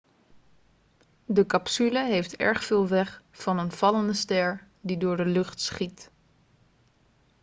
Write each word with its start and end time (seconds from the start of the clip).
de 1.25 1.45
capsule 1.45 2.05
heeft 2.05 2.35
erg 2.35 2.63
veel 2.65 2.87
weg 2.87 3.23
van 3.31 3.57
een 3.59 3.71
vallende 3.71 4.13
ster 4.13 4.67
die 4.81 4.97
door 4.97 5.17
de 5.17 5.25
lucht 5.25 5.59
schiet 5.59 6.11